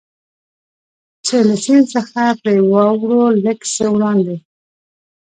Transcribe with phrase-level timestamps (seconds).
[1.25, 4.37] چې له سیند څخه پرې واوړو، لږ څه وړاندې.